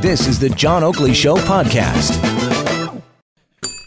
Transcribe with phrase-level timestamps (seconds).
[0.00, 2.12] This is the John Oakley Show podcast.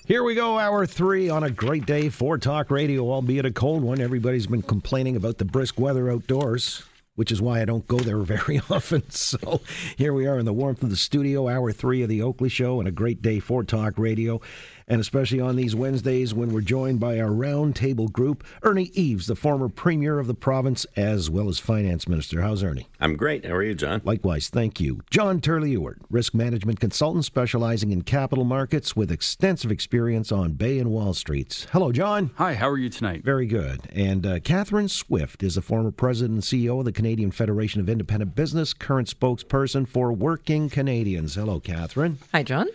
[0.05, 3.83] Here we go, hour three on a great day for talk radio, albeit a cold
[3.83, 4.01] one.
[4.01, 6.83] Everybody's been complaining about the brisk weather outdoors,
[7.15, 9.03] which is why I don't go there very often.
[9.11, 9.61] So
[9.97, 12.79] here we are in the warmth of the studio, hour three of the Oakley Show,
[12.79, 14.41] and a great day for talk radio
[14.89, 19.35] and especially on these Wednesdays when we're joined by our roundtable group, Ernie Eves, the
[19.35, 22.41] former premier of the province, as well as finance minister.
[22.41, 22.87] How's Ernie?
[22.99, 23.45] I'm great.
[23.45, 24.01] How are you, John?
[24.03, 25.01] Likewise, thank you.
[25.09, 30.79] John Turley Ewart, risk management consultant specializing in capital markets with extensive experience on Bay
[30.79, 31.67] and Wall Streets.
[31.71, 32.31] Hello, John.
[32.35, 33.23] Hi, how are you tonight?
[33.23, 33.81] Very good.
[33.93, 37.89] And uh, Catherine Swift is a former president and CEO of the Canadian Federation of
[37.89, 41.35] Independent Business, current spokesperson for Working Canadians.
[41.35, 42.17] Hello, Catherine.
[42.33, 42.67] Hi, John.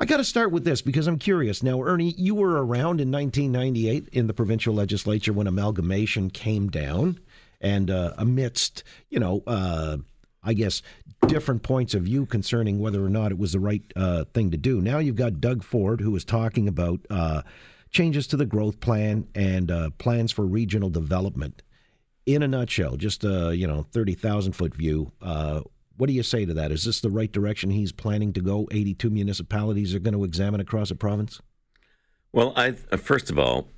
[0.00, 1.62] I got to start with this because I'm curious.
[1.62, 7.20] Now, Ernie, you were around in 1998 in the provincial legislature when amalgamation came down,
[7.60, 9.98] and uh, amidst, you know, uh,
[10.42, 10.80] I guess
[11.26, 14.56] different points of view concerning whether or not it was the right uh, thing to
[14.56, 14.80] do.
[14.80, 17.42] Now you've got Doug Ford who is talking about uh,
[17.90, 21.62] changes to the growth plan and uh, plans for regional development.
[22.24, 25.60] In a nutshell, just a you know 30,000 foot view uh,
[25.96, 26.72] what do you say to that?
[26.72, 28.68] Is this the right direction he's planning to go?
[28.70, 31.40] 82 municipalities are going to examine across a province?
[32.32, 33.68] Well, I uh, first of all,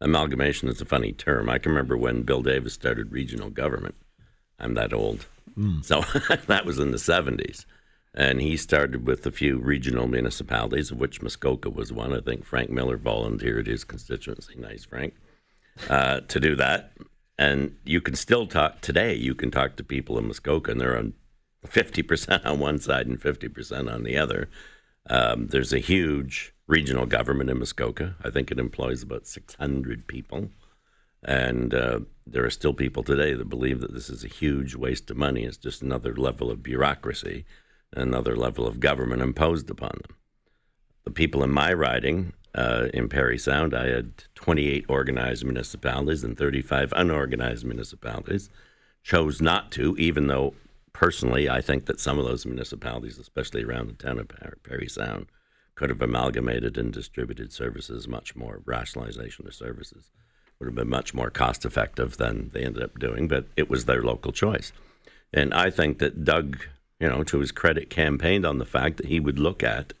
[0.00, 1.48] amalgamation is a funny term.
[1.48, 3.96] I can remember when Bill Davis started regional government.
[4.58, 5.26] I'm that old.
[5.58, 5.84] Mm.
[5.84, 6.00] So
[6.46, 7.64] that was in the 70s.
[8.14, 12.12] And he started with a few regional municipalities, of which Muskoka was one.
[12.12, 14.54] I think Frank Miller volunteered his constituency.
[14.56, 15.14] Nice, Frank,
[15.88, 16.92] uh, to do that.
[17.40, 19.14] And you can still talk today.
[19.14, 21.14] You can talk to people in Muskoka, and they're on
[21.66, 24.50] 50% on one side and 50% on the other.
[25.08, 28.14] Um, there's a huge regional government in Muskoka.
[28.22, 30.50] I think it employs about 600 people.
[31.24, 35.10] And uh, there are still people today that believe that this is a huge waste
[35.10, 35.44] of money.
[35.44, 37.46] It's just another level of bureaucracy,
[37.94, 40.14] another level of government imposed upon them.
[41.04, 46.36] The people in my riding uh, in Parry Sound, I had 28 organized municipalities and
[46.36, 48.50] 35 unorganized municipalities.
[49.02, 50.54] Chose not to, even though
[50.92, 54.28] personally I think that some of those municipalities, especially around the town of
[54.62, 55.26] Parry Sound,
[55.74, 58.60] could have amalgamated and distributed services much more.
[58.66, 60.10] Rationalization of services
[60.58, 63.86] would have been much more cost effective than they ended up doing, but it was
[63.86, 64.72] their local choice.
[65.32, 66.58] And I think that Doug,
[66.98, 69.94] you know, to his credit, campaigned on the fact that he would look at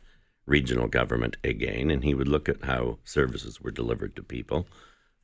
[0.46, 4.66] regional government again, and he would look at how services were delivered to people,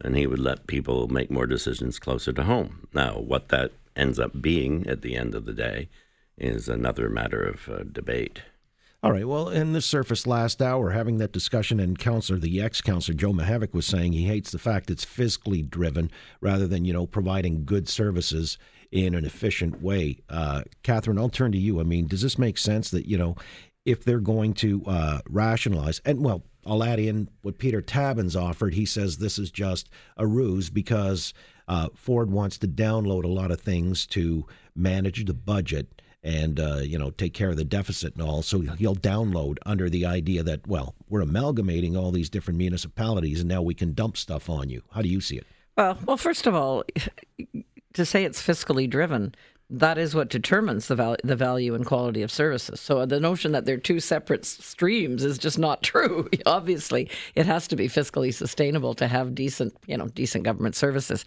[0.00, 2.86] and he would let people make more decisions closer to home.
[2.92, 5.88] Now, what that ends up being at the end of the day
[6.36, 8.42] is another matter of uh, debate.
[9.02, 9.28] All right.
[9.28, 13.72] Well, in the surface last hour, having that discussion, and Councillor, the ex-Councillor Joe Mihevc
[13.72, 16.10] was saying he hates the fact it's fiscally driven
[16.40, 18.58] rather than you know providing good services
[18.90, 20.18] in an efficient way.
[20.28, 21.78] Uh, Catherine, I'll turn to you.
[21.78, 23.36] I mean, does this make sense that you know
[23.86, 26.02] if they're going to uh, rationalize.
[26.04, 28.74] And well, I'll add in what Peter Tabuns offered.
[28.74, 31.32] He says this is just a ruse because
[31.68, 36.78] uh, Ford wants to download a lot of things to manage the budget and uh,
[36.78, 38.42] you know take care of the deficit and all.
[38.42, 43.48] So he'll download under the idea that well, we're amalgamating all these different municipalities and
[43.48, 44.82] now we can dump stuff on you.
[44.90, 45.46] How do you see it?
[45.76, 46.84] Well, well, first of all,
[47.94, 49.34] to say it's fiscally driven
[49.68, 52.80] that is what determines the value, the value and quality of services.
[52.80, 56.28] So the notion that they're two separate streams is just not true.
[56.46, 61.24] Obviously, it has to be fiscally sustainable to have decent, you know, decent government services.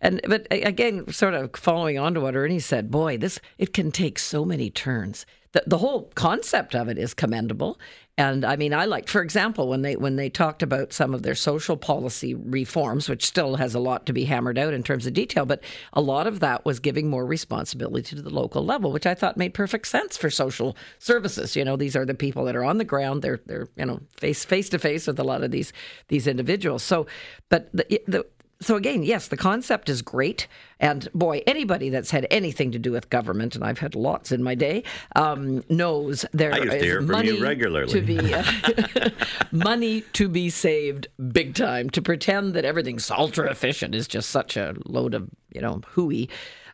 [0.00, 3.90] And but again, sort of following on to what Ernie said, boy, this it can
[3.90, 5.26] take so many turns.
[5.52, 7.76] The, the whole concept of it is commendable,
[8.20, 11.22] and I mean, I like, for example, when they when they talked about some of
[11.22, 15.06] their social policy reforms, which still has a lot to be hammered out in terms
[15.06, 18.92] of detail, but a lot of that was giving more responsibility to the local level,
[18.92, 21.56] which I thought made perfect sense for social services.
[21.56, 24.00] You know, these are the people that are on the ground; they're they're you know
[24.18, 25.72] face face to face with a lot of these
[26.08, 26.82] these individuals.
[26.82, 27.06] So,
[27.48, 28.26] but the, the
[28.62, 30.46] so again, yes, the concept is great,
[30.78, 34.42] and boy, anybody that's had anything to do with government, and I've had lots in
[34.42, 34.82] my day,
[35.16, 38.44] um, knows there is money to be uh,
[39.52, 41.88] money to be saved big time.
[41.90, 46.28] To pretend that everything's ultra efficient is just such a load of you know hooey.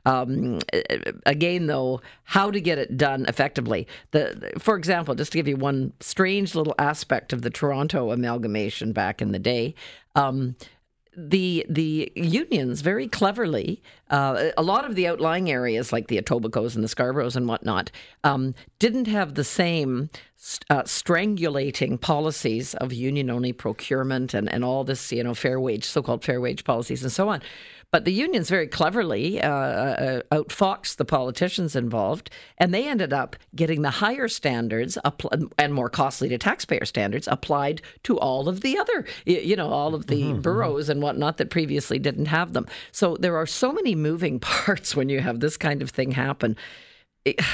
[0.06, 0.60] Um,
[1.26, 3.88] again, though, how to get it done effectively.
[4.12, 8.92] The, for example, just to give you one strange little aspect of the Toronto amalgamation
[8.92, 9.74] back in the day.
[10.14, 10.54] Um,
[11.16, 16.74] the the unions very cleverly uh, a lot of the outlying areas, like the Etobicoke
[16.74, 17.90] and the Scarboroughs and whatnot,
[18.24, 20.10] um, didn't have the same
[20.70, 25.84] uh, strangulating policies of union only procurement and, and all this, you know, fair wage,
[25.84, 27.42] so called fair wage policies and so on.
[27.92, 33.36] But the unions very cleverly uh, uh, outfoxed the politicians involved, and they ended up
[33.54, 38.60] getting the higher standards apl- and more costly to taxpayer standards applied to all of
[38.60, 40.40] the other, you know, all of the mm-hmm, mm-hmm.
[40.42, 42.66] boroughs and whatnot that previously didn't have them.
[42.92, 46.56] So there are so many moving parts when you have this kind of thing happen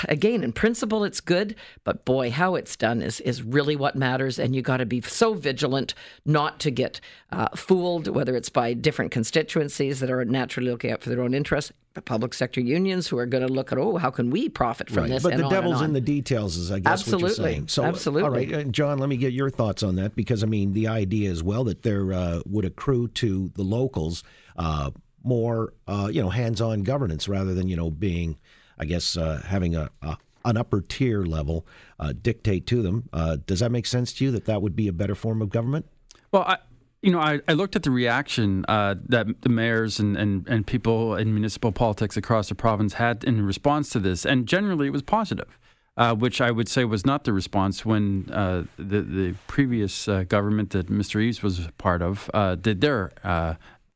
[0.09, 1.55] again, in principle, it's good,
[1.85, 4.39] but boy, how it's done is is really what matters.
[4.39, 5.95] And you got to be so vigilant
[6.25, 7.01] not to get
[7.31, 11.35] uh, fooled, whether it's by different constituencies that are naturally looking out for their own
[11.35, 14.49] interests, the public sector unions who are going to look at, oh, how can we
[14.49, 15.11] profit from right.
[15.11, 15.23] this?
[15.23, 17.23] But the devil's in the details, is I guess Absolutely.
[17.23, 17.69] what you're saying.
[17.69, 18.23] So, Absolutely.
[18.23, 20.89] All right, uh, John, let me get your thoughts on that because I mean, the
[20.89, 24.23] idea as well that there uh, would accrue to the locals
[24.57, 24.91] uh,
[25.25, 28.39] more, uh, you know, hands-on governance rather than you know being
[28.83, 31.67] I guess, uh, having a, a, an upper tier level
[32.01, 33.09] uh, dictate to them.
[33.13, 35.51] Uh, does that make sense to you that that would be a better form of
[35.51, 35.87] government?
[36.33, 36.59] Well, I,
[37.01, 40.67] you know, I, I looked at the reaction uh, that the mayors and, and, and
[40.67, 44.93] people in municipal politics across the province had in response to this, and generally it
[44.93, 45.59] was positive.
[45.95, 50.23] Uh, which I would say was not the response when uh, the the previous uh,
[50.23, 51.21] government that Mr.
[51.21, 52.31] Eves was part of
[52.63, 53.13] did their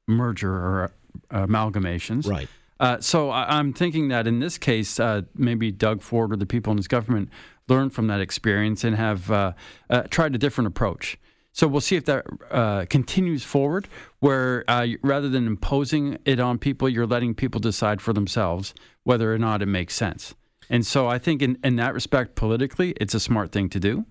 [0.06, 0.92] merger or
[1.30, 2.28] amalgamations.
[2.28, 2.48] Right.
[2.78, 6.46] Uh, so I, am thinking that in this case, uh, maybe Doug Ford or the
[6.46, 7.30] people in his government
[7.68, 9.52] learned from that experience and have uh,
[9.88, 11.18] uh tried a different approach.
[11.52, 13.88] So we'll see if that uh, continues forward,
[14.20, 18.74] where uh, rather than imposing it on people, you're letting people decide for themselves
[19.04, 20.34] whether or not it makes sense.
[20.68, 24.04] And so I think in, in that respect, politically, it's a smart thing to do.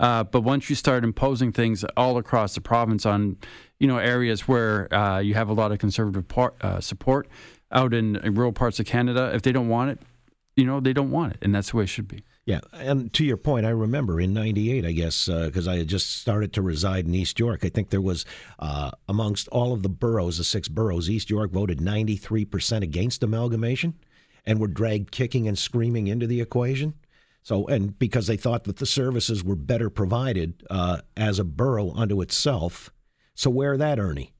[0.00, 3.36] But once you start imposing things all across the province on,
[3.78, 4.88] you know, areas where
[5.22, 7.28] you have a lot of conservative par- support,
[7.72, 10.00] out in, in rural parts of Canada, if they don't want it,
[10.56, 12.24] you know, they don't want it, and that's the way it should be.
[12.46, 15.88] Yeah, and to your point, I remember in '98, I guess, because uh, I had
[15.88, 17.64] just started to reside in East York.
[17.64, 18.24] I think there was,
[18.58, 23.22] uh, amongst all of the boroughs, the six boroughs, East York voted 93 percent against
[23.22, 23.94] amalgamation,
[24.44, 26.94] and were dragged kicking and screaming into the equation.
[27.42, 31.92] So, and because they thought that the services were better provided uh, as a borough
[31.92, 32.90] unto itself.
[33.34, 34.34] So, where that, Ernie?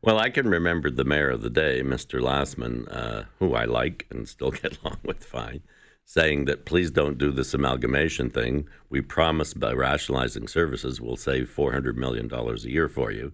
[0.00, 2.20] Well, I can remember the mayor of the day, Mr.
[2.20, 5.62] Lastman, uh, who I like and still get along with fine,
[6.04, 8.66] saying that please don't do this amalgamation thing.
[8.88, 13.32] We promise by rationalizing services we'll save $400 million a year for you.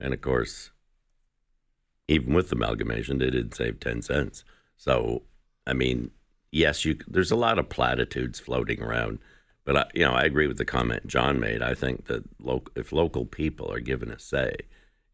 [0.00, 0.70] And of course,
[2.08, 4.42] even with amalgamation, they didn't save 10 cents.
[4.76, 5.22] So,
[5.66, 6.10] I mean,
[6.50, 9.18] yes, you, there's a lot of platitudes floating around.
[9.64, 11.62] But, I, you know, I agree with the comment John made.
[11.62, 14.56] I think that lo- if local people are given a say–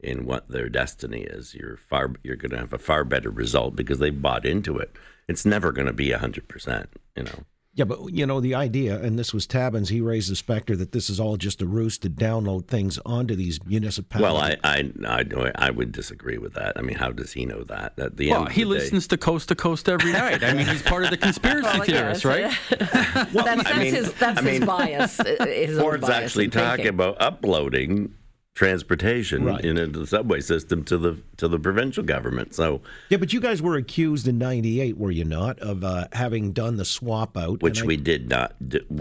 [0.04, 3.74] in what their destiny is, you're far you're going to have a far better result
[3.74, 4.94] because they bought into it.
[5.28, 7.44] It's never going to be hundred percent, you know.
[7.76, 9.88] Yeah, but you know the idea, and this was Tabuns.
[9.88, 13.34] He raised the specter that this is all just a ruse to download things onto
[13.34, 14.58] these municipalities.
[14.62, 16.74] Well, I, I, I, I would disagree with that.
[16.76, 17.98] I mean, how does he know that?
[17.98, 20.44] At the well, end, he listens day, to Coast to Coast every night.
[20.44, 22.56] I mean, he's part of the conspiracy well, theorists, right?
[22.70, 25.16] well, that's, that's I mean, his that's I mean, his bias.
[25.16, 28.14] His Ford's actually talking about uploading
[28.54, 29.64] transportation right.
[29.64, 32.54] in the subway system to the to the provincial government.
[32.54, 36.52] So yeah, but you guys were accused in '98, were you not, of uh, having
[36.52, 37.62] done the swap out?
[37.62, 38.00] Which we I...
[38.00, 38.54] did not.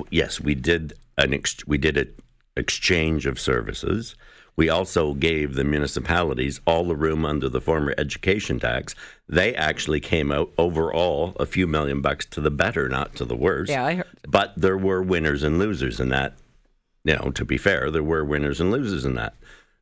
[0.09, 2.13] yes, we did an ex- we did an
[2.57, 4.15] exchange of services.
[4.55, 8.93] We also gave the municipalities all the room under the former education tax.
[9.27, 13.35] They actually came out overall a few million bucks to the better, not to the
[13.35, 13.69] worse.
[13.69, 14.05] Yeah, I heard.
[14.27, 16.37] But there were winners and losers in that.
[17.03, 19.35] You know, to be fair, there were winners and losers in that.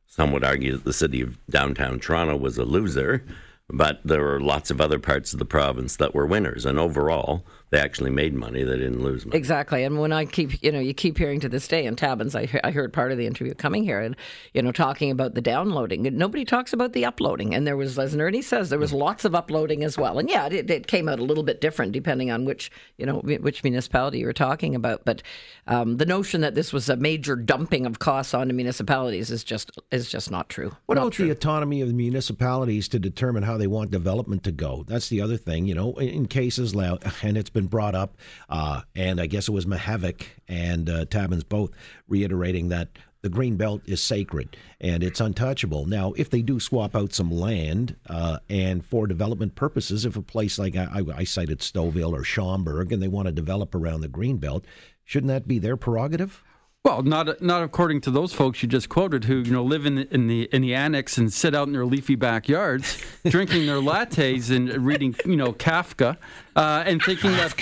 [0.06, 3.24] Some would argue that the city of downtown Toronto was a loser,
[3.68, 6.66] but there were lots of other parts of the province that were winners.
[6.66, 8.62] And overall, they actually made money.
[8.62, 9.38] They didn't lose money.
[9.38, 9.82] Exactly.
[9.82, 12.60] And when I keep, you know, you keep hearing to this day in Tabuns, I,
[12.62, 14.14] I heard part of the interview coming here and,
[14.52, 16.02] you know, talking about the downloading.
[16.02, 17.54] Nobody talks about the uploading.
[17.54, 20.18] And there was, as Ernie says, there was lots of uploading as well.
[20.18, 23.20] And yeah, it, it came out a little bit different depending on which, you know,
[23.20, 25.06] which municipality you were talking about.
[25.06, 25.22] But
[25.66, 29.70] um, the notion that this was a major dumping of costs onto municipalities is just
[29.90, 30.76] is just not true.
[30.84, 31.24] What not about true.
[31.24, 34.84] the autonomy of the municipalities to determine how they want development to go?
[34.86, 36.74] That's the other thing, you know, in cases,
[37.22, 38.16] and it's been been brought up,
[38.48, 41.70] uh, and I guess it was Mihevc and uh, Tabuns both
[42.08, 42.88] reiterating that
[43.22, 45.86] the green belt is sacred and it's untouchable.
[45.86, 50.22] Now, if they do swap out some land uh, and for development purposes, if a
[50.22, 54.08] place like I, I cited Stouffville or Schomberg and they want to develop around the
[54.08, 54.64] green belt,
[55.04, 56.42] shouldn't that be their prerogative?
[56.84, 59.94] Well, not not according to those folks you just quoted, who you know live in
[59.94, 63.76] the in the in the annex and sit out in their leafy backyards, drinking their
[63.76, 66.16] lattes and reading you know Kafka,
[66.56, 67.54] uh, and thinking that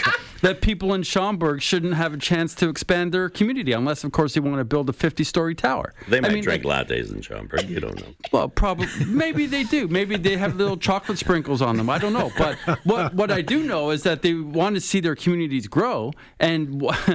[0.43, 4.35] that people in Schomberg shouldn't have a chance to expand their community, unless of course
[4.35, 5.95] they want to build a fifty-story tower.
[6.09, 7.69] They might I mean, drink like, lattes in Schomberg.
[7.69, 8.07] You don't know.
[8.33, 9.89] Well, probably maybe they do.
[9.89, 11.91] Maybe they have little chocolate sprinkles on them.
[11.91, 12.31] I don't know.
[12.39, 16.13] But what what I do know is that they want to see their communities grow,
[16.39, 17.07] and uh,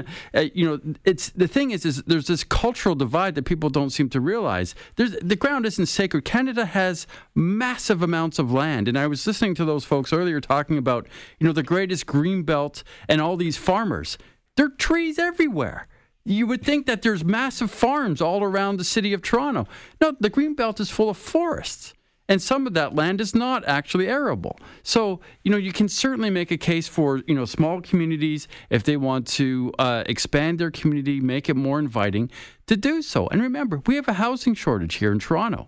[0.53, 4.09] you know, it's the thing is, is there's this cultural divide that people don't seem
[4.09, 4.75] to realize.
[4.97, 6.25] There's the ground isn't sacred.
[6.25, 10.77] Canada has massive amounts of land, and I was listening to those folks earlier talking
[10.77, 11.07] about
[11.39, 14.17] you know the greatest green belt and all these farmers.
[14.55, 15.87] There are trees everywhere.
[16.23, 19.67] You would think that there's massive farms all around the city of Toronto.
[20.01, 21.93] No, the Greenbelt is full of forests.
[22.27, 24.57] And some of that land is not actually arable.
[24.81, 28.83] So, you know, you can certainly make a case for, you know, small communities, if
[28.83, 32.31] they want to uh, expand their community, make it more inviting,
[32.65, 33.27] to do so.
[33.27, 35.67] And remember, we have a housing shortage here in Toronto.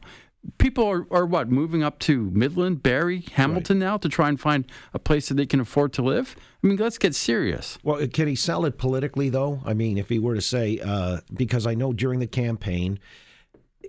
[0.57, 4.65] People are, are what, moving up to Midland, Barrie, Hamilton now to try and find
[4.93, 6.35] a place that they can afford to live?
[6.63, 7.77] I mean, let's get serious.
[7.83, 9.61] Well, uh, can he sell it politically, though?
[9.65, 12.99] I mean, if he were to say, uh, because I know during the campaign,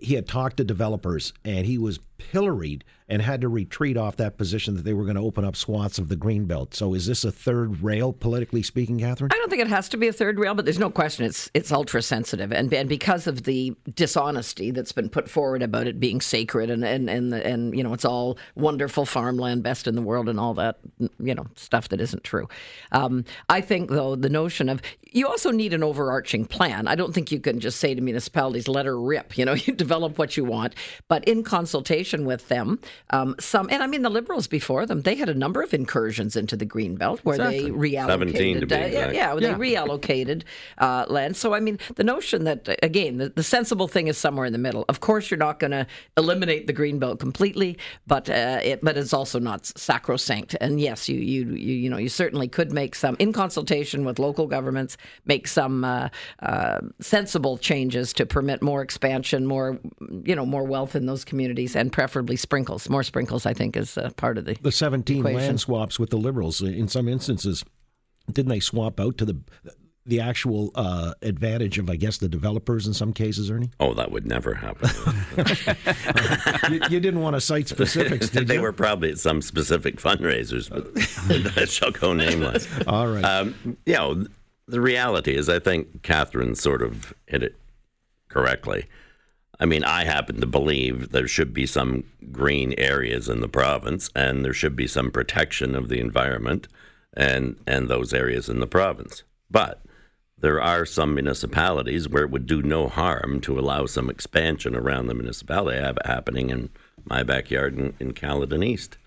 [0.00, 4.36] he had talked to developers and he was pilloried and had to retreat off that
[4.36, 6.74] position that they were going to open up swaths of the greenbelt.
[6.74, 9.30] So is this a third rail, politically speaking, Catherine?
[9.32, 11.50] I don't think it has to be a third rail, but there's no question it's
[11.54, 15.98] it's ultra sensitive, and and because of the dishonesty that's been put forward about it
[15.98, 20.02] being sacred and and and and you know it's all wonderful farmland, best in the
[20.02, 20.78] world, and all that
[21.18, 22.48] you know stuff that isn't true.
[22.92, 26.86] Um, I think though the notion of you also need an overarching plan.
[26.86, 29.72] I don't think you can just say to municipalities, "Let her rip." You know, you
[29.72, 30.74] develop what you want,
[31.08, 32.78] but in consultation with them,
[33.10, 36.36] um, some and I mean the Liberals before them, they had a number of incursions
[36.36, 37.64] into the green belt where Exactly.
[37.64, 38.06] they reallocated.
[38.06, 39.34] 17 to be uh, yeah, yeah, Yeah.
[39.34, 40.42] they reallocated
[40.78, 41.36] uh, land.
[41.36, 44.58] So I mean, the notion that again, the, the sensible thing is somewhere in the
[44.58, 44.84] middle.
[44.88, 45.86] Of course, you're not going to
[46.16, 50.56] eliminate the green belt completely, but uh, it, but it's also not sacrosanct.
[50.60, 54.18] And yes, you you you you know you certainly could make some in consultation with
[54.18, 56.08] local governments, make some uh,
[56.42, 59.78] uh, sensible changes to permit more expansion, more
[60.24, 62.88] you know more wealth in those communities, and preferably sprinkles.
[62.88, 65.38] More sprinkles, I think, is uh, part of the the 17 equation.
[65.40, 67.64] land swaps with the liberals in some instances
[68.30, 69.36] didn't they swap out to the
[70.04, 74.10] the actual uh, advantage of i guess the developers in some cases ernie Oh, that
[74.10, 74.88] would never happen.
[76.70, 79.96] you, you didn't want to cite specifics did they you were probably at some specific
[79.96, 80.94] fundraisers, but
[81.54, 82.66] that shall go nameless.
[82.86, 83.54] all right Um,
[83.86, 84.26] you know,
[84.66, 87.56] the reality is, I think Catherine sort of hit it
[88.28, 88.86] correctly.
[89.60, 94.10] I mean, I happen to believe there should be some green areas in the province,
[94.14, 96.68] and there should be some protection of the environment
[97.14, 99.24] and and those areas in the province.
[99.50, 99.82] But
[100.40, 105.06] there are some municipalities where it would do no harm to allow some expansion around
[105.06, 105.78] the municipality.
[105.78, 106.70] I have it happening in
[107.04, 108.98] my backyard in, in Caledon East.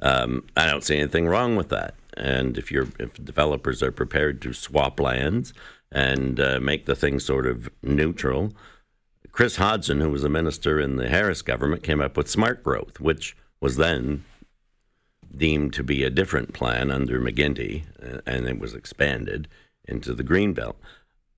[0.00, 1.94] Um, I don't see anything wrong with that.
[2.16, 5.54] And if you're if developers are prepared to swap lands
[5.92, 8.52] and uh, make the thing sort of neutral,
[9.32, 13.00] Chris Hodgson, who was a minister in the Harris government, came up with smart growth,
[13.00, 14.24] which was then
[15.34, 19.48] deemed to be a different plan under McGuinty, uh, and it was expanded
[19.86, 20.74] into the Greenbelt.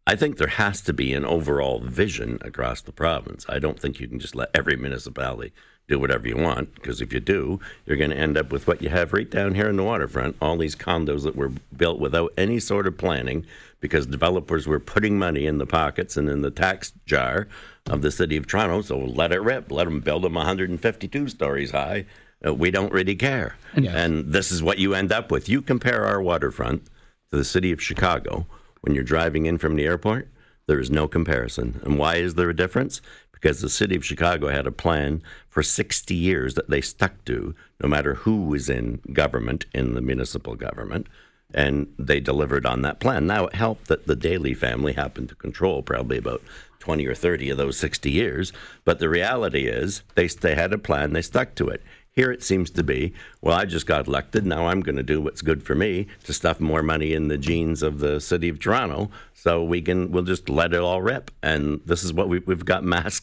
[0.07, 3.47] I think there has to be an overall vision across the province.
[3.49, 5.53] I don't think you can just let every municipality
[5.89, 8.81] do whatever you want, because if you do, you're going to end up with what
[8.81, 12.33] you have right down here in the waterfront all these condos that were built without
[12.39, 13.45] any sort of planning
[13.81, 17.47] because developers were putting money in the pockets and in the tax jar
[17.87, 18.81] of the city of Toronto.
[18.81, 19.71] So let it rip.
[19.71, 22.07] Let them build them 152 stories high.
[22.45, 23.57] Uh, we don't really care.
[23.95, 25.51] And this is what you end up with.
[25.51, 26.87] You compare our waterfront
[27.31, 28.47] to the city of Chicago
[28.85, 30.29] when you're driving in from the airport,
[30.67, 31.81] there is no comparison.
[31.85, 33.01] And why is there a difference?
[33.45, 37.55] Because the city of Chicago had a plan for 60 years that they stuck to,
[37.79, 41.09] no matter who was in government, in the municipal government,
[41.53, 43.27] and they delivered on that plan.
[43.27, 46.41] Now, it helped that the Daley family happened to control probably about
[46.79, 48.51] 20 or 30 of those 60 years,
[48.87, 51.83] but the reality is they, they had a plan, they stuck to it.
[52.17, 54.47] Here it seems to be, well, I just got elected.
[54.47, 57.37] Now I'm going to do what's good for me to stuff more money in the
[57.37, 61.33] jeans of the city of Toronto, so we can we'll just let it all rip.
[61.43, 63.21] And this is what we, we've got mass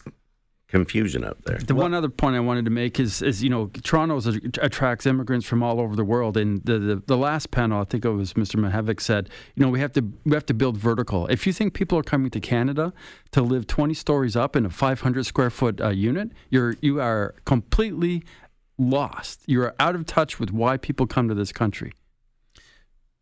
[0.71, 1.57] confusion out there.
[1.57, 4.21] The one other point I wanted to make is, is you know, Toronto
[4.61, 8.05] attracts immigrants from all over the world, and the, the, the last panel, I think
[8.05, 8.55] it was Mr.
[8.55, 11.27] Mihevc said, you know, we have to we have to build vertical.
[11.27, 12.93] If you think people are coming to Canada
[13.31, 17.35] to live 20 stories up in a 500 square foot uh, unit, you're you are
[17.45, 18.23] completely
[18.77, 19.41] lost.
[19.47, 21.93] You are out of touch with why people come to this country.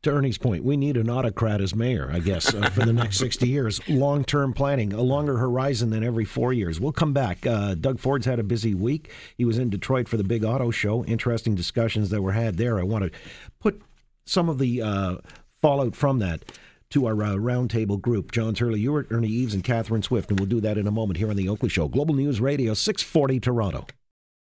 [0.04, 3.18] to Ernie's point, we need an autocrat as mayor, I guess, uh, for the next
[3.18, 3.82] 60 years.
[3.90, 6.80] Long term planning, a longer horizon than every four years.
[6.80, 7.46] We'll come back.
[7.46, 9.12] Uh, Doug Ford's had a busy week.
[9.38, 11.04] He was in Detroit for the big auto show.
[11.04, 12.80] Interesting discussions that were had there.
[12.80, 13.20] I want to
[13.60, 13.82] put
[14.26, 15.16] some of the uh,
[15.62, 16.46] fallout from that
[16.92, 18.32] to our uh, roundtable group.
[18.32, 21.18] John Turley, you Ernie Eves, and Catherine Swift, and we'll do that in a moment
[21.18, 21.88] here on the Oakley Show.
[21.88, 23.86] Global News Radio, 640 Toronto.